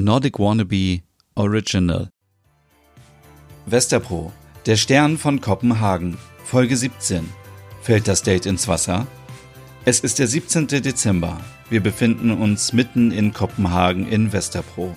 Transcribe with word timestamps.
Nordic 0.00 0.38
Wannabe 0.38 1.00
Original. 1.34 2.08
Westerpro, 3.66 4.32
der 4.64 4.76
Stern 4.76 5.18
von 5.18 5.40
Kopenhagen, 5.40 6.16
Folge 6.44 6.76
17. 6.76 7.28
Fällt 7.82 8.06
das 8.06 8.22
Date 8.22 8.46
ins 8.46 8.68
Wasser? 8.68 9.08
Es 9.84 9.98
ist 9.98 10.20
der 10.20 10.28
17. 10.28 10.68
Dezember. 10.68 11.40
Wir 11.68 11.82
befinden 11.82 12.30
uns 12.30 12.72
mitten 12.72 13.10
in 13.10 13.32
Kopenhagen 13.32 14.06
in 14.06 14.32
Westerpro. 14.32 14.96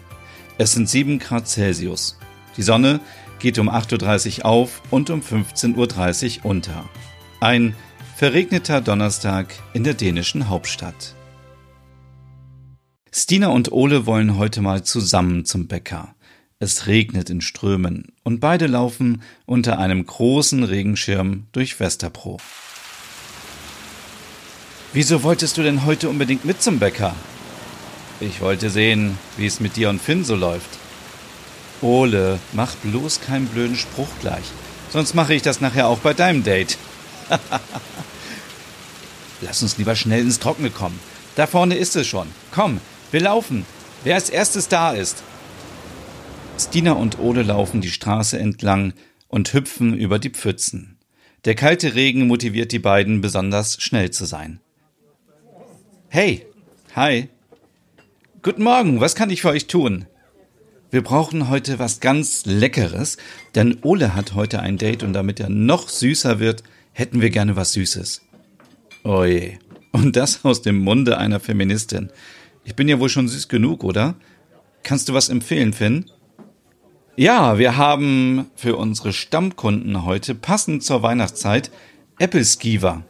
Es 0.59 0.73
sind 0.73 0.87
7 0.87 1.17
Grad 1.17 1.47
Celsius. 1.47 2.19
Die 2.55 2.61
Sonne 2.61 2.99
geht 3.39 3.57
um 3.57 3.71
8.30 3.71 4.41
Uhr 4.41 4.45
auf 4.45 4.83
und 4.91 5.09
um 5.09 5.21
15.30 5.21 6.41
Uhr 6.43 6.45
unter. 6.45 6.87
Ein 7.39 7.75
verregneter 8.17 8.81
Donnerstag 8.81 9.47
in 9.73 9.83
der 9.83 9.95
dänischen 9.95 10.47
Hauptstadt. 10.47 11.15
Stina 13.13 13.47
und 13.47 13.73
Ole 13.73 14.05
wollen 14.05 14.37
heute 14.37 14.61
mal 14.61 14.83
zusammen 14.83 15.43
zum 15.43 15.67
Bäcker. 15.67 16.15
Es 16.59 16.87
regnet 16.87 17.29
in 17.29 17.41
Strömen 17.41 18.13
und 18.23 18.39
beide 18.39 18.67
laufen 18.67 19.21
unter 19.45 19.79
einem 19.79 20.05
großen 20.05 20.63
Regenschirm 20.63 21.47
durch 21.51 21.81
Westerpro. 21.81 22.37
Wieso 24.93 25.23
wolltest 25.23 25.57
du 25.57 25.63
denn 25.63 25.83
heute 25.85 26.07
unbedingt 26.07 26.45
mit 26.45 26.61
zum 26.61 26.79
Bäcker? 26.79 27.13
Ich 28.21 28.39
wollte 28.39 28.69
sehen, 28.69 29.17
wie 29.35 29.45
es 29.45 29.59
mit 29.59 29.75
dir 29.75 29.89
und 29.89 30.01
Finn 30.01 30.23
so 30.23 30.35
läuft. 30.35 30.69
Ole, 31.81 32.39
mach 32.53 32.75
bloß 32.75 33.19
keinen 33.19 33.47
blöden 33.47 33.75
Spruch 33.75 34.09
gleich. 34.21 34.45
Sonst 34.89 35.15
mache 35.15 35.33
ich 35.33 35.41
das 35.41 35.59
nachher 35.59 35.87
auch 35.87 35.99
bei 35.99 36.13
deinem 36.13 36.43
Date. 36.43 36.77
Lass 39.41 39.61
uns 39.63 39.77
lieber 39.77 39.97
schnell 39.97 40.21
ins 40.21 40.39
Trockene 40.39 40.69
kommen. 40.69 40.99
Da 41.35 41.47
vorne 41.47 41.75
ist 41.75 41.95
es 41.95 42.07
schon. 42.07 42.27
Komm, 42.51 42.79
wir 43.11 43.21
laufen. 43.21 43.65
Wer 44.03 44.15
als 44.15 44.29
erstes 44.29 44.67
da 44.67 44.93
ist. 44.93 45.23
Stina 46.57 46.93
und 46.93 47.19
Ole 47.19 47.43
laufen 47.43 47.81
die 47.81 47.91
Straße 47.91 48.37
entlang 48.39 48.93
und 49.27 49.53
hüpfen 49.53 49.95
über 49.97 50.19
die 50.19 50.29
Pfützen. 50.29 50.97
Der 51.45 51.55
kalte 51.55 51.95
Regen 51.95 52.27
motiviert 52.27 52.71
die 52.71 52.79
beiden 52.79 53.21
besonders 53.21 53.81
schnell 53.81 54.11
zu 54.11 54.25
sein. 54.25 54.59
Hey, 56.09 56.45
hi. 56.95 57.29
Guten 58.43 58.63
Morgen, 58.63 58.99
was 58.99 59.15
kann 59.15 59.29
ich 59.29 59.41
für 59.41 59.49
euch 59.49 59.67
tun? 59.67 60.05
Wir 60.91 61.01
brauchen 61.01 61.49
heute 61.49 61.79
was 61.79 61.99
ganz 62.01 62.45
Leckeres, 62.45 63.17
denn 63.55 63.77
Ole 63.81 64.13
hat 64.13 64.35
heute 64.35 64.59
ein 64.59 64.77
Date 64.77 65.03
und 65.03 65.13
damit 65.13 65.39
er 65.39 65.49
noch 65.49 65.87
süßer 65.87 66.39
wird, 66.39 66.63
hätten 66.91 67.21
wir 67.21 67.29
gerne 67.29 67.55
was 67.55 67.73
Süßes. 67.73 68.21
Oje. 69.03 69.57
Und 69.93 70.15
das 70.15 70.43
aus 70.43 70.61
dem 70.61 70.79
Munde 70.79 71.17
einer 71.17 71.39
Feministin. 71.39 72.11
Ich 72.63 72.75
bin 72.75 72.87
ja 72.87 72.99
wohl 72.99 73.09
schon 73.09 73.27
süß 73.27 73.47
genug, 73.47 73.83
oder? 73.83 74.15
Kannst 74.83 75.09
du 75.09 75.13
was 75.13 75.29
empfehlen, 75.29 75.73
Finn? 75.73 76.05
Ja, 77.15 77.57
wir 77.57 77.77
haben 77.77 78.49
für 78.55 78.77
unsere 78.77 79.13
Stammkunden 79.13 80.05
heute 80.05 80.33
passend 80.33 80.83
zur 80.83 81.03
Weihnachtszeit 81.03 81.71
Apple 82.19 82.45
Skiver. 82.45 83.03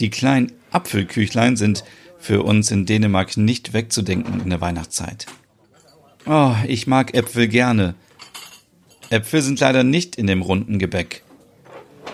Die 0.00 0.10
kleinen 0.10 0.52
Apfelküchlein 0.70 1.56
sind 1.56 1.84
für 2.18 2.42
uns 2.42 2.70
in 2.70 2.86
Dänemark 2.86 3.36
nicht 3.36 3.72
wegzudenken 3.72 4.40
in 4.40 4.50
der 4.50 4.60
Weihnachtszeit. 4.60 5.26
Oh, 6.26 6.54
ich 6.66 6.86
mag 6.86 7.14
Äpfel 7.14 7.48
gerne. 7.48 7.94
Äpfel 9.08 9.42
sind 9.42 9.60
leider 9.60 9.84
nicht 9.84 10.16
in 10.16 10.26
dem 10.26 10.42
runden 10.42 10.78
Gebäck. 10.78 11.22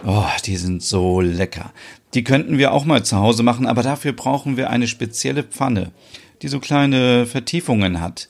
Oh, 0.09 0.31
die 0.45 0.57
sind 0.57 0.85
so 0.85 1.21
lecker. 1.21 1.73
Die 2.15 2.23
könnten 2.23 2.59
wir 2.59 2.71
auch 2.71 2.85
mal 2.85 3.05
zu 3.05 3.17
Hause 3.17 3.43
machen, 3.43 3.67
aber 3.67 3.83
dafür 3.83 4.13
brauchen 4.13 4.57
wir 4.57 4.71
eine 4.71 4.87
spezielle 4.87 5.43
Pfanne, 5.43 5.91
die 6.43 6.49
so 6.49 6.61
kleine 6.61 7.27
Vertiefungen 7.27 8.01
hat. 8.01 8.29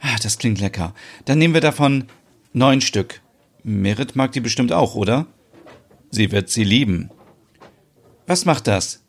Ah, 0.00 0.16
das 0.22 0.38
klingt 0.38 0.60
lecker. 0.60 0.94
Dann 1.24 1.38
nehmen 1.38 1.54
wir 1.54 1.60
davon 1.60 2.04
neun 2.52 2.80
Stück. 2.80 3.20
Merit 3.64 4.14
mag 4.14 4.30
die 4.30 4.40
bestimmt 4.40 4.72
auch, 4.72 4.94
oder? 4.94 5.26
Sie 6.10 6.30
wird 6.30 6.50
sie 6.50 6.62
lieben. 6.62 7.10
Was 8.28 8.44
macht 8.44 8.68
das? 8.68 9.02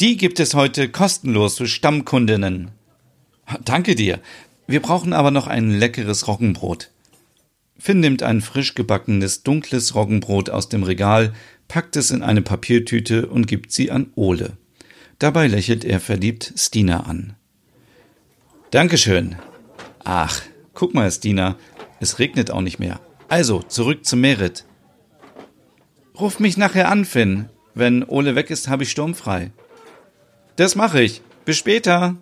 Die 0.00 0.16
gibt 0.16 0.40
es 0.40 0.54
heute 0.54 0.88
kostenlos 0.88 1.58
für 1.58 1.68
Stammkundinnen. 1.68 2.72
Danke 3.64 3.94
dir. 3.94 4.18
Wir 4.66 4.82
brauchen 4.82 5.12
aber 5.12 5.30
noch 5.30 5.46
ein 5.46 5.70
leckeres 5.70 6.26
Roggenbrot. 6.26 6.90
Finn 7.78 8.00
nimmt 8.00 8.22
ein 8.22 8.40
frisch 8.40 8.74
gebackenes, 8.74 9.42
dunkles 9.42 9.94
Roggenbrot 9.94 10.50
aus 10.50 10.68
dem 10.68 10.82
Regal, 10.82 11.32
packt 11.68 11.96
es 11.96 12.10
in 12.10 12.22
eine 12.22 12.42
Papiertüte 12.42 13.26
und 13.26 13.46
gibt 13.46 13.72
sie 13.72 13.90
an 13.90 14.10
Ole. 14.14 14.56
Dabei 15.18 15.46
lächelt 15.46 15.84
er 15.84 16.00
verliebt 16.00 16.52
Stina 16.56 17.00
an. 17.00 17.34
Dankeschön. 18.70 19.36
Ach, 20.04 20.42
guck 20.74 20.94
mal, 20.94 21.10
Stina, 21.10 21.56
es 22.00 22.18
regnet 22.18 22.50
auch 22.50 22.60
nicht 22.60 22.78
mehr. 22.78 23.00
Also, 23.28 23.62
zurück 23.62 24.04
zum 24.04 24.20
Merit. 24.20 24.64
Ruf 26.18 26.38
mich 26.38 26.56
nachher 26.56 26.90
an, 26.90 27.04
Finn. 27.04 27.48
Wenn 27.74 28.04
Ole 28.04 28.34
weg 28.34 28.50
ist, 28.50 28.68
habe 28.68 28.84
ich 28.84 28.90
sturmfrei. 28.90 29.50
Das 30.56 30.76
mache 30.76 31.02
ich. 31.02 31.22
Bis 31.44 31.58
später. 31.58 32.16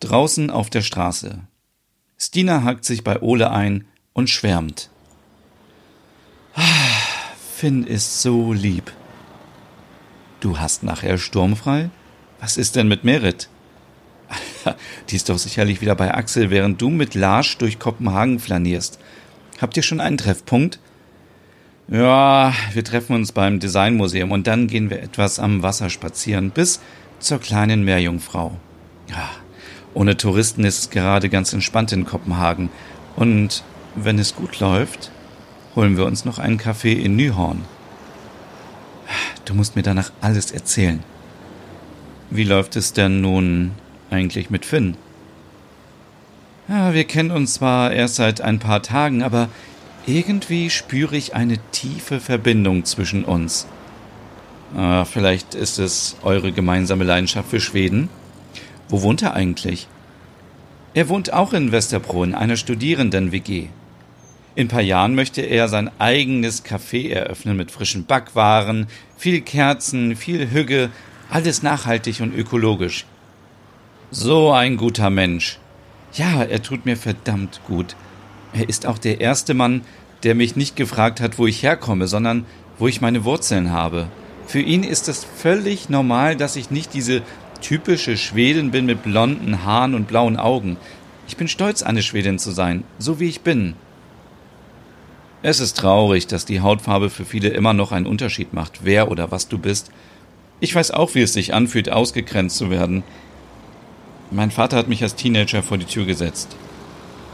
Draußen 0.00 0.50
auf 0.50 0.70
der 0.70 0.82
Straße. 0.82 1.46
Stina 2.24 2.62
hakt 2.62 2.86
sich 2.86 3.04
bei 3.04 3.20
Ole 3.20 3.50
ein 3.50 3.84
und 4.14 4.30
schwärmt. 4.30 4.88
Finn 7.54 7.86
ist 7.86 8.22
so 8.22 8.54
lieb. 8.54 8.90
Du 10.40 10.58
hast 10.58 10.84
nachher 10.84 11.18
sturmfrei? 11.18 11.90
Was 12.40 12.56
ist 12.56 12.76
denn 12.76 12.88
mit 12.88 13.04
Merit? 13.04 13.50
Die 15.10 15.16
ist 15.16 15.28
doch 15.28 15.36
sicherlich 15.36 15.82
wieder 15.82 15.94
bei 15.94 16.14
Axel, 16.14 16.48
während 16.48 16.80
du 16.80 16.88
mit 16.88 17.14
Larsch 17.14 17.58
durch 17.58 17.78
Kopenhagen 17.78 18.38
flanierst. 18.38 18.98
Habt 19.60 19.76
ihr 19.76 19.82
schon 19.82 20.00
einen 20.00 20.16
Treffpunkt? 20.16 20.80
Ja, 21.88 22.54
wir 22.72 22.84
treffen 22.84 23.16
uns 23.16 23.32
beim 23.32 23.60
Designmuseum 23.60 24.32
und 24.32 24.46
dann 24.46 24.66
gehen 24.66 24.88
wir 24.88 25.02
etwas 25.02 25.38
am 25.38 25.62
Wasser 25.62 25.90
spazieren 25.90 26.52
bis 26.52 26.80
zur 27.18 27.38
kleinen 27.38 27.84
Meerjungfrau. 27.84 28.58
Ja, 29.10 29.28
ohne 29.94 30.16
Touristen 30.16 30.64
ist 30.64 30.78
es 30.78 30.90
gerade 30.90 31.28
ganz 31.28 31.52
entspannt 31.52 31.92
in 31.92 32.04
Kopenhagen. 32.04 32.68
Und 33.16 33.62
wenn 33.94 34.18
es 34.18 34.34
gut 34.34 34.60
läuft, 34.60 35.10
holen 35.76 35.96
wir 35.96 36.04
uns 36.04 36.24
noch 36.24 36.38
einen 36.38 36.58
Kaffee 36.58 36.92
in 36.92 37.16
Nyhorn. 37.16 37.62
Du 39.44 39.54
musst 39.54 39.76
mir 39.76 39.82
danach 39.82 40.10
alles 40.20 40.50
erzählen. 40.50 41.02
Wie 42.30 42.44
läuft 42.44 42.76
es 42.76 42.92
denn 42.92 43.20
nun 43.20 43.72
eigentlich 44.10 44.50
mit 44.50 44.64
Finn? 44.64 44.96
Ja, 46.68 46.94
wir 46.94 47.04
kennen 47.04 47.30
uns 47.30 47.54
zwar 47.54 47.92
erst 47.92 48.16
seit 48.16 48.40
ein 48.40 48.58
paar 48.58 48.82
Tagen, 48.82 49.22
aber 49.22 49.48
irgendwie 50.06 50.70
spüre 50.70 51.16
ich 51.16 51.34
eine 51.34 51.58
tiefe 51.72 52.20
Verbindung 52.20 52.84
zwischen 52.84 53.24
uns. 53.24 53.66
Ah, 54.74 55.04
vielleicht 55.04 55.54
ist 55.54 55.78
es 55.78 56.16
eure 56.22 56.52
gemeinsame 56.52 57.04
Leidenschaft 57.04 57.50
für 57.50 57.60
Schweden? 57.60 58.08
Wo 58.88 59.02
wohnt 59.02 59.22
er 59.22 59.34
eigentlich? 59.34 59.88
Er 60.94 61.08
wohnt 61.08 61.32
auch 61.32 61.52
in 61.52 61.72
Westerpro 61.72 62.22
in 62.22 62.34
einer 62.34 62.56
Studierenden-WG. 62.56 63.68
In 64.54 64.66
ein 64.66 64.68
paar 64.68 64.82
Jahren 64.82 65.14
möchte 65.16 65.40
er 65.40 65.68
sein 65.68 65.90
eigenes 65.98 66.64
Café 66.64 67.10
eröffnen 67.10 67.56
mit 67.56 67.72
frischen 67.72 68.04
Backwaren, 68.04 68.86
viel 69.16 69.40
Kerzen, 69.40 70.14
viel 70.14 70.50
Hügge, 70.50 70.90
alles 71.30 71.62
nachhaltig 71.62 72.20
und 72.20 72.32
ökologisch. 72.32 73.06
So 74.12 74.52
ein 74.52 74.76
guter 74.76 75.10
Mensch. 75.10 75.58
Ja, 76.12 76.44
er 76.44 76.62
tut 76.62 76.86
mir 76.86 76.96
verdammt 76.96 77.60
gut. 77.66 77.96
Er 78.52 78.68
ist 78.68 78.86
auch 78.86 78.98
der 78.98 79.20
erste 79.20 79.54
Mann, 79.54 79.80
der 80.22 80.36
mich 80.36 80.54
nicht 80.54 80.76
gefragt 80.76 81.20
hat, 81.20 81.38
wo 81.38 81.48
ich 81.48 81.64
herkomme, 81.64 82.06
sondern 82.06 82.46
wo 82.78 82.86
ich 82.86 83.00
meine 83.00 83.24
Wurzeln 83.24 83.72
habe. 83.72 84.06
Für 84.46 84.60
ihn 84.60 84.84
ist 84.84 85.08
es 85.08 85.24
völlig 85.24 85.88
normal, 85.88 86.36
dass 86.36 86.54
ich 86.54 86.70
nicht 86.70 86.94
diese 86.94 87.22
typische 87.64 88.18
Schwedin 88.18 88.70
bin 88.70 88.84
mit 88.84 89.02
blonden 89.02 89.64
Haaren 89.64 89.94
und 89.94 90.06
blauen 90.06 90.36
Augen. 90.36 90.76
Ich 91.26 91.38
bin 91.38 91.48
stolz, 91.48 91.82
eine 91.82 92.02
Schwedin 92.02 92.38
zu 92.38 92.50
sein, 92.50 92.84
so 92.98 93.20
wie 93.20 93.28
ich 93.28 93.40
bin. 93.40 93.74
Es 95.42 95.60
ist 95.60 95.78
traurig, 95.78 96.26
dass 96.26 96.44
die 96.44 96.60
Hautfarbe 96.60 97.08
für 97.08 97.24
viele 97.24 97.48
immer 97.48 97.72
noch 97.72 97.90
einen 97.90 98.06
Unterschied 98.06 98.52
macht, 98.52 98.80
wer 98.82 99.10
oder 99.10 99.30
was 99.30 99.48
du 99.48 99.56
bist. 99.56 99.90
Ich 100.60 100.74
weiß 100.74 100.90
auch, 100.90 101.14
wie 101.14 101.22
es 101.22 101.32
sich 101.32 101.54
anfühlt, 101.54 101.90
ausgegrenzt 101.90 102.58
zu 102.58 102.68
werden. 102.68 103.02
Mein 104.30 104.50
Vater 104.50 104.76
hat 104.76 104.88
mich 104.88 105.02
als 105.02 105.14
Teenager 105.14 105.62
vor 105.62 105.78
die 105.78 105.86
Tür 105.86 106.04
gesetzt. 106.04 106.56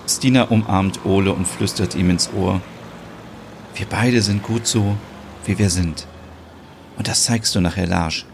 Stina 0.09 0.45
umarmt 0.45 1.05
Ole 1.05 1.33
und 1.33 1.47
flüstert 1.47 1.97
ihm 1.97 2.09
ins 2.09 2.31
Ohr. 2.33 2.61
Wir 3.75 3.87
beide 3.91 4.23
sind 4.23 4.45
gut 4.45 4.67
so, 4.67 4.97
wie 5.45 5.59
wir 5.59 5.71
sind. 5.71 6.07
Und 6.99 7.09
das 7.09 7.25
zeigst 7.25 7.55
du 7.57 7.61
nachher 7.61 7.87
Larsch. 7.89 8.27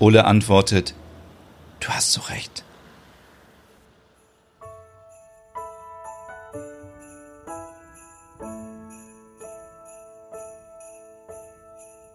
Ole 0.00 0.24
antwortet, 0.24 0.94
du 1.78 1.88
hast 1.88 2.12
so 2.12 2.22
recht. 2.22 2.64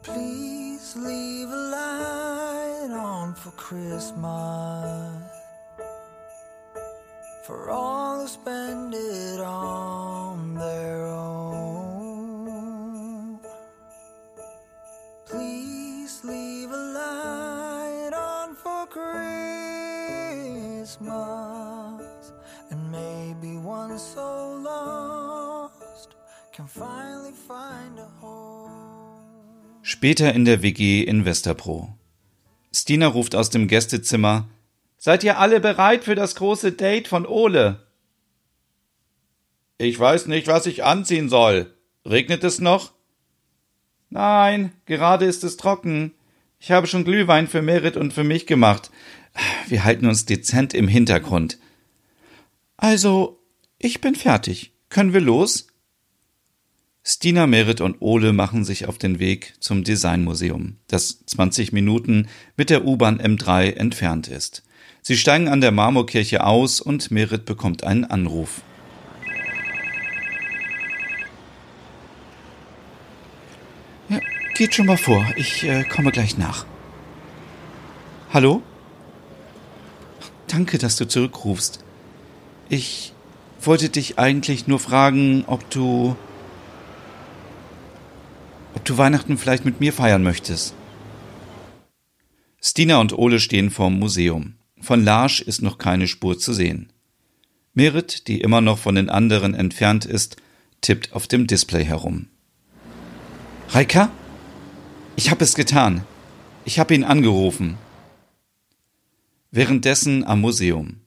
Please 0.01 0.95
leave 0.95 1.49
a 1.49 1.61
light 1.71 2.91
on 2.91 3.35
for 3.35 3.51
Christmas. 3.51 5.25
for 7.45 7.69
all 7.69 8.25
spend 8.27 8.95
it 8.95 9.39
on 9.39 9.94
Christmas, 20.85 22.31
and 22.69 22.91
maybe 22.91 23.57
one 23.57 23.97
so 23.97 24.61
lost 24.63 26.15
can 26.55 26.67
finally 26.67 27.33
find 27.47 27.97
a 27.97 28.07
home. 28.21 28.69
Später 29.81 30.31
in 30.31 30.45
der 30.45 30.61
WG 30.61 31.01
in 31.03 31.25
Westerpro. 31.25 31.95
Stina 32.71 33.07
ruft 33.07 33.33
aus 33.33 33.49
dem 33.49 33.67
Gästezimmer 33.67 34.47
Seid 34.99 35.23
ihr 35.23 35.39
alle 35.39 35.59
bereit 35.59 36.03
für 36.03 36.13
das 36.13 36.35
große 36.35 36.73
Date 36.73 37.07
von 37.07 37.25
Ole? 37.25 37.79
Ich 39.79 39.99
weiß 39.99 40.27
nicht, 40.27 40.45
was 40.45 40.67
ich 40.67 40.83
anziehen 40.83 41.29
soll. 41.29 41.73
Regnet 42.05 42.43
es 42.43 42.59
noch? 42.59 42.93
Nein, 44.11 44.71
gerade 44.85 45.25
ist 45.25 45.43
es 45.43 45.57
trocken. 45.57 46.13
Ich 46.59 46.69
habe 46.69 46.85
schon 46.85 47.05
Glühwein 47.05 47.47
für 47.47 47.63
Merit 47.63 47.97
und 47.97 48.13
für 48.13 48.23
mich 48.23 48.45
gemacht. 48.45 48.91
Wir 49.67 49.83
halten 49.83 50.05
uns 50.05 50.25
dezent 50.25 50.73
im 50.73 50.87
Hintergrund. 50.87 51.57
Also, 52.77 53.39
ich 53.79 54.01
bin 54.01 54.15
fertig. 54.15 54.73
Können 54.89 55.13
wir 55.13 55.21
los? 55.21 55.67
Stina, 57.07 57.45
Merit 57.45 57.81
und 57.81 58.01
Ole 58.01 58.33
machen 58.33 58.65
sich 58.65 58.87
auf 58.87 58.97
den 58.97 59.19
Weg 59.19 59.53
zum 59.59 59.83
Designmuseum, 59.83 60.77
das 60.87 61.23
20 61.27 61.71
Minuten 61.71 62.27
mit 62.57 62.71
der 62.71 62.83
U-Bahn 62.83 63.21
M3 63.21 63.75
entfernt 63.75 64.27
ist. 64.27 64.63
Sie 65.03 65.15
steigen 65.15 65.47
an 65.47 65.61
der 65.61 65.71
Marmorkirche 65.71 66.43
aus 66.43 66.81
und 66.81 67.11
Merit 67.11 67.45
bekommt 67.45 67.83
einen 67.83 68.05
Anruf. 68.05 68.63
Ja, 74.09 74.19
geht 74.55 74.73
schon 74.73 74.87
mal 74.87 74.97
vor, 74.97 75.27
ich 75.35 75.63
äh, 75.63 75.83
komme 75.83 76.11
gleich 76.11 76.39
nach. 76.39 76.65
Hallo? 78.33 78.63
Danke, 80.47 80.77
dass 80.77 80.95
du 80.95 81.07
zurückrufst. 81.07 81.79
Ich 82.69 83.13
wollte 83.61 83.89
dich 83.89 84.19
eigentlich 84.19 84.67
nur 84.67 84.79
fragen, 84.79 85.43
ob 85.47 85.69
du 85.69 86.15
ob 88.75 88.83
du 88.83 88.97
Weihnachten 88.97 89.37
vielleicht 89.37 89.65
mit 89.65 89.79
mir 89.79 89.93
feiern 89.93 90.21
möchtest. 90.21 90.75
Stina 92.61 92.97
und 92.97 93.17
Ole 93.17 93.39
stehen 93.39 93.71
vorm 93.71 93.99
Museum. 93.99 94.55
Von 94.81 95.03
Larsch 95.03 95.41
ist 95.41 95.61
noch 95.61 95.77
keine 95.77 96.07
Spur 96.07 96.37
zu 96.37 96.53
sehen. 96.53 96.91
Merit, 97.73 98.27
die 98.27 98.41
immer 98.41 98.61
noch 98.61 98.77
von 98.77 98.95
den 98.95 99.09
anderen 99.09 99.53
entfernt 99.53 100.05
ist, 100.05 100.37
tippt 100.81 101.13
auf 101.13 101.27
dem 101.27 101.47
Display 101.47 101.85
herum. 101.85 102.27
Reika? 103.69 104.11
Ich 105.15 105.31
hab 105.31 105.41
es 105.41 105.55
getan. 105.55 106.03
Ich 106.65 106.79
hab 106.79 106.91
ihn 106.91 107.03
angerufen. 107.03 107.77
Währenddessen 109.55 110.25
am 110.25 110.41
Museum. 110.41 110.97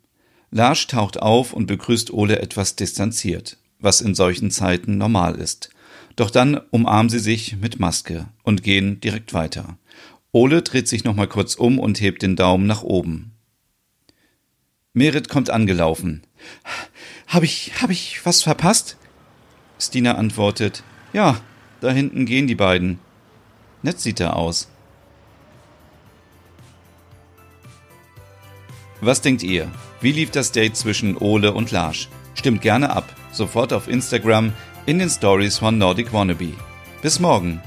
Larsch 0.50 0.86
taucht 0.86 1.20
auf 1.20 1.52
und 1.52 1.66
begrüßt 1.66 2.10
Ole 2.14 2.38
etwas 2.38 2.76
distanziert, 2.76 3.58
was 3.78 4.00
in 4.00 4.14
solchen 4.14 4.50
Zeiten 4.50 4.96
normal 4.96 5.34
ist. 5.34 5.68
Doch 6.16 6.30
dann 6.30 6.58
umarmen 6.70 7.10
sie 7.10 7.18
sich 7.18 7.58
mit 7.58 7.78
Maske 7.78 8.26
und 8.44 8.62
gehen 8.62 9.00
direkt 9.00 9.34
weiter. 9.34 9.76
Ole 10.32 10.62
dreht 10.62 10.88
sich 10.88 11.04
nochmal 11.04 11.26
kurz 11.26 11.56
um 11.56 11.78
und 11.78 12.00
hebt 12.00 12.22
den 12.22 12.36
Daumen 12.36 12.66
nach 12.66 12.82
oben. 12.82 13.32
Merit 14.94 15.28
kommt 15.28 15.50
angelaufen. 15.50 16.22
Hab 17.26 17.42
ich, 17.42 17.82
hab 17.82 17.90
ich 17.90 18.24
was 18.24 18.42
verpasst? 18.42 18.96
Stina 19.78 20.14
antwortet, 20.14 20.84
ja, 21.12 21.38
da 21.82 21.90
hinten 21.90 22.24
gehen 22.24 22.46
die 22.46 22.54
beiden. 22.54 22.98
Nett 23.82 24.00
sieht 24.00 24.20
er 24.20 24.36
aus. 24.36 24.68
Was 29.00 29.20
denkt 29.20 29.42
ihr? 29.42 29.70
Wie 30.00 30.12
lief 30.12 30.30
das 30.30 30.50
Date 30.50 30.76
zwischen 30.76 31.16
Ole 31.16 31.52
und 31.52 31.70
Larsch? 31.70 32.08
Stimmt 32.34 32.62
gerne 32.62 32.90
ab, 32.90 33.04
sofort 33.32 33.72
auf 33.72 33.88
Instagram 33.88 34.52
in 34.86 34.98
den 34.98 35.08
Stories 35.08 35.58
von 35.58 35.78
Nordic 35.78 36.12
Wannabe. 36.12 36.54
Bis 37.00 37.20
morgen. 37.20 37.62